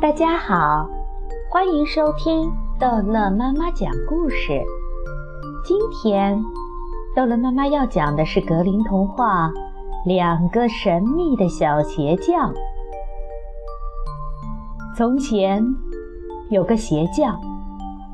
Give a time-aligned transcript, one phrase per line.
[0.00, 0.88] 大家好，
[1.50, 4.62] 欢迎收听逗乐妈妈讲故事。
[5.64, 6.42] 今天，
[7.14, 9.48] 逗乐妈妈要讲的是格林童话
[10.06, 12.52] 《两个神秘的小鞋匠》。
[14.96, 15.64] 从前
[16.50, 17.40] 有个鞋匠，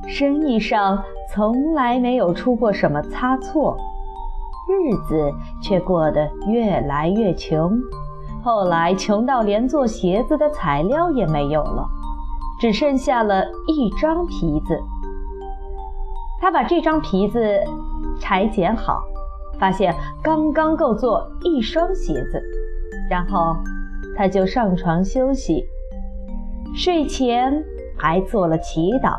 [0.09, 3.77] 生意上从来没有出过什么差错，
[4.69, 5.33] 日子
[5.63, 7.73] 却过得越来越穷。
[8.47, 11.85] 后来穷到连做鞋子的材料也没有了，
[12.61, 14.79] 只剩下了一张皮子。
[16.41, 17.41] 他把这张皮子
[18.21, 19.03] 裁剪好，
[19.59, 22.41] 发现刚刚够做一双鞋子，
[23.11, 23.57] 然后
[24.17, 25.65] 他就上床休息。
[26.73, 27.65] 睡前
[27.99, 29.17] 还做了祈祷。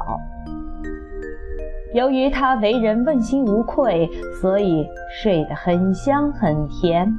[1.94, 4.10] 由于他为人问心无愧，
[4.40, 4.88] 所以
[5.22, 7.14] 睡得很香很甜。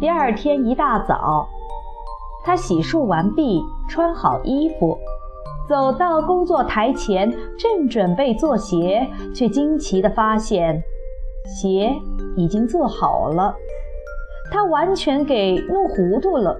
[0.00, 1.46] 第二天一大早，
[2.42, 4.96] 他洗漱完毕，穿好衣服，
[5.68, 10.82] 走到工作台前，正准备做鞋，却惊奇地发现，
[11.44, 11.92] 鞋
[12.34, 13.54] 已经做好了。
[14.50, 16.58] 他完全给弄糊涂了，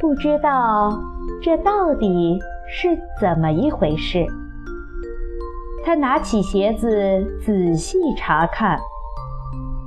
[0.00, 0.98] 不知道
[1.42, 4.24] 这到底是怎么一回事。
[5.84, 6.88] 他拿起鞋子
[7.44, 8.80] 仔细查看，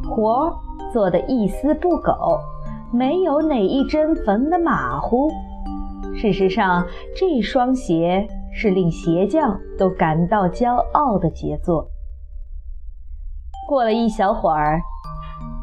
[0.08, 0.55] 活
[0.94, 2.39] 做得一丝不苟。
[2.96, 5.30] 没有哪一针缝得马虎。
[6.16, 11.90] 事实上，这双鞋是令鞋匠都感到骄傲的杰作。
[13.68, 14.80] 过了一小会儿，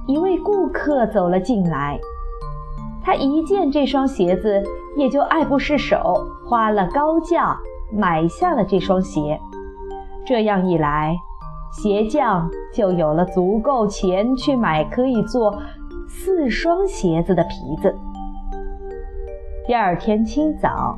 [0.07, 1.99] 一位顾客走了进来，
[3.03, 4.63] 他一见这双鞋子，
[4.99, 7.59] 也就爱不释手，花了高价
[7.91, 9.41] 买下了这双鞋。
[10.27, 11.17] 这样一来，
[11.73, 15.57] 鞋匠就有了足够钱去买可以做。
[16.15, 17.93] 四双鞋子的皮子。
[19.67, 20.97] 第二天清早，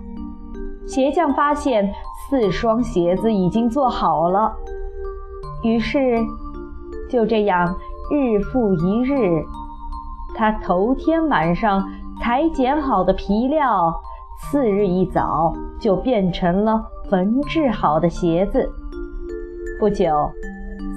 [0.87, 1.91] 鞋匠发现
[2.29, 4.53] 四双鞋子已经做好了，
[5.62, 6.19] 于是
[7.09, 7.75] 就这样
[8.11, 9.43] 日复一日，
[10.34, 11.88] 他头天晚上
[12.21, 13.94] 裁剪好的皮料，
[14.41, 18.69] 次日一早就变成了缝制好的鞋子。
[19.78, 20.12] 不久。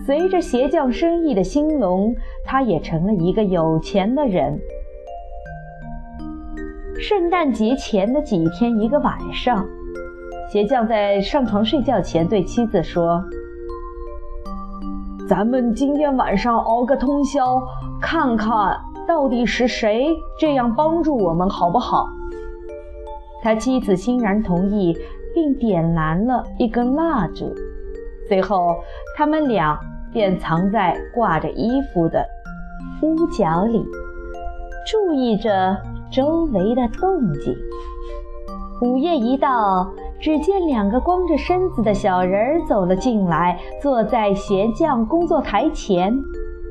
[0.07, 4.57] 随着鞋匠生意的兴隆，他也成了一个有钱的人。
[6.97, 9.67] 圣诞节前的几天，一个晚上，
[10.49, 13.21] 鞋匠在上床睡觉前对妻子说
[15.27, 17.61] ：“咱们今天晚上熬个通宵，
[17.99, 22.07] 看看到底是谁这样帮助我们，好不好？”
[23.43, 24.97] 他妻子欣然同意，
[25.35, 27.53] 并点燃了一根蜡烛。
[28.29, 28.73] 随后，
[29.17, 29.77] 他们俩。
[30.17, 32.25] 便藏在挂着衣服的
[33.03, 33.85] 屋角里，
[34.83, 35.77] 注意着
[36.11, 37.55] 周围的动静。
[38.81, 39.87] 午夜一到，
[40.19, 46.11] 只见两个光着身子的小人儿走了进来，坐在鞋匠工作台前。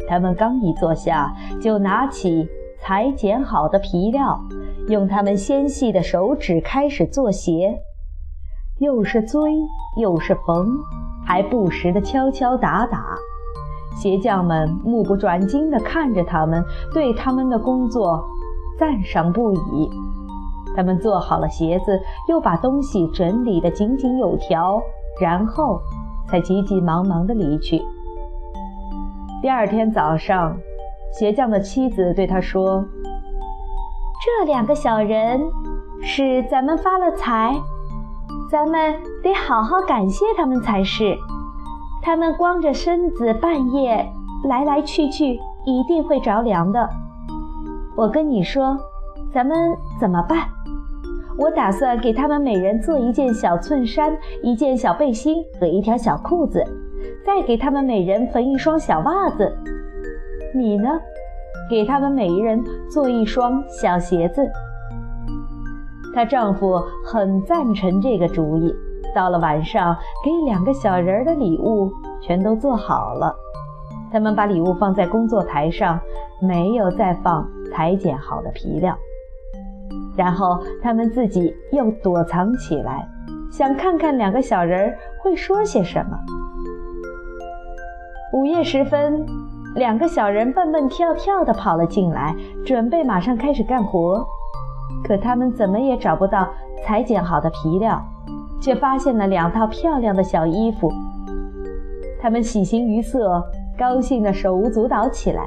[0.09, 2.49] 他们刚一坐下，就拿起
[2.81, 4.41] 裁剪好的皮料，
[4.89, 7.79] 用他们纤细的手指开始做鞋，
[8.81, 9.53] 又是锥，
[10.01, 10.67] 又是缝，
[11.25, 13.16] 还不时地敲敲打打。
[13.97, 16.63] 鞋匠们目不转睛地看着他们，
[16.93, 18.23] 对他们的工作
[18.79, 19.91] 赞赏不已。
[20.77, 21.99] 他们做好了鞋子，
[22.29, 24.79] 又把东西整理得井井有条，
[25.19, 25.81] 然后
[26.29, 27.83] 才急急忙忙地离去。
[29.41, 30.55] 第二天早上，
[31.19, 32.85] 鞋匠的妻子对他说
[34.23, 35.41] ：“这两个小人
[36.03, 37.55] 使咱们发了财，
[38.51, 41.17] 咱们得好好感谢他们才是。”
[42.03, 44.09] 他们光着身子半夜
[44.45, 46.89] 来来去去，一定会着凉的。
[47.97, 48.77] 我跟你说，
[49.33, 50.39] 咱们怎么办？
[51.39, 56.65] 我打算给他们每人做一件小衬衫、一件小背心和一条小裤子，
[57.25, 59.55] 再给他们每人缝一双小袜子。
[60.55, 60.89] 你呢？
[61.69, 64.49] 给他们每一人做一双小鞋子。
[66.15, 68.73] 她丈夫很赞成这个主意。
[69.15, 73.35] 到了晚上，给两个小人儿的礼物全都做好了。
[74.13, 75.99] 他们把礼物放在工作台上，
[76.41, 78.97] 没有再放裁剪好的皮料。
[80.17, 83.07] 然后他们自己又躲藏起来，
[83.51, 86.19] 想看看两个小人儿会说些什么。
[88.33, 89.27] 午夜时分，
[89.75, 94.27] 两个小人蹦蹦跳跳地跑了进来，准备马上开始干活。
[95.05, 96.49] 可他们怎么也找不到
[96.85, 98.03] 裁剪好的皮料。
[98.61, 100.93] 却发现了两套漂亮的小衣服，
[102.21, 103.43] 他们喜形于色，
[103.79, 105.43] 高兴得手舞足蹈起来。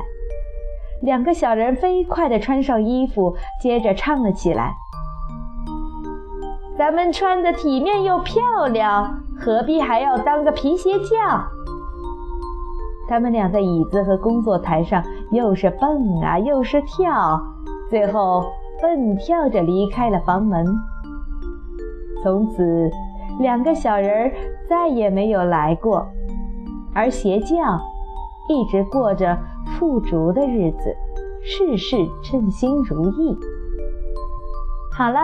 [1.02, 4.74] 两个小人飞快地穿上衣服，接着唱了起来
[6.78, 11.48] ：“咱们穿的体面又漂亮，何必还要当个皮鞋匠？
[13.08, 17.42] 他们俩在椅子和工作台上又是蹦啊又是跳，
[17.90, 18.46] 最后
[18.82, 20.64] 蹦跳着离开了房门。
[22.24, 22.90] 从此，
[23.40, 24.32] 两个小人儿
[24.68, 26.08] 再也没有来过，
[26.94, 27.80] 而鞋匠
[28.50, 29.38] 一直过着
[29.78, 30.96] 富足的日子，
[31.42, 33.38] 事事称心如意。
[34.92, 35.22] 好了，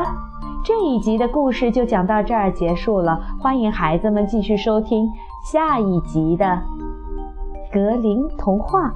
[0.63, 3.19] 这一集的故事就讲到这儿结束了。
[3.39, 5.09] 欢迎孩子们继续收听
[5.51, 6.62] 下一集的
[7.74, 8.94] 格林童话。